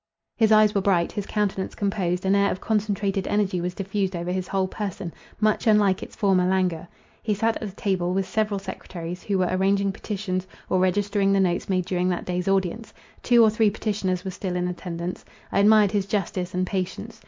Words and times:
His 0.35 0.51
eyes 0.51 0.73
were 0.73 0.81
bright, 0.81 1.11
his 1.11 1.27
countenance 1.27 1.75
composed, 1.75 2.25
an 2.25 2.33
air 2.33 2.51
of 2.51 2.59
concentrated 2.59 3.27
energy 3.27 3.61
was 3.61 3.75
diffused 3.75 4.15
over 4.15 4.31
his 4.31 4.47
whole 4.47 4.67
person, 4.67 5.13
much 5.39 5.67
unlike 5.67 6.01
its 6.01 6.15
former 6.15 6.47
languor. 6.47 6.87
He 7.21 7.35
sat 7.35 7.57
at 7.57 7.69
a 7.69 7.75
table 7.75 8.11
with 8.11 8.27
several 8.27 8.57
secretaries, 8.59 9.21
who 9.21 9.37
were 9.37 9.49
arranging 9.51 9.91
petitions, 9.91 10.47
or 10.71 10.79
registering 10.79 11.31
the 11.33 11.39
notes 11.39 11.69
made 11.69 11.85
during 11.85 12.09
that 12.09 12.25
day's 12.25 12.47
audience. 12.47 12.95
Two 13.21 13.43
or 13.43 13.51
three 13.51 13.69
petitioners 13.69 14.25
were 14.25 14.31
still 14.31 14.55
in 14.55 14.67
attendance. 14.67 15.23
I 15.51 15.59
admired 15.59 15.91
his 15.91 16.07
justice 16.07 16.55
and 16.55 16.65
patience. 16.65 17.19